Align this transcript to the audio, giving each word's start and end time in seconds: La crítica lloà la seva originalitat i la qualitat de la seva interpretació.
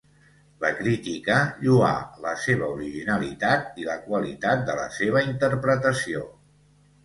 La 0.61 0.69
crítica 0.77 1.35
lloà 1.65 1.91
la 2.23 2.33
seva 2.47 2.71
originalitat 2.77 3.69
i 3.85 3.87
la 3.93 4.01
qualitat 4.09 4.67
de 4.73 4.81
la 4.83 4.89
seva 4.99 5.27
interpretació. 5.31 6.29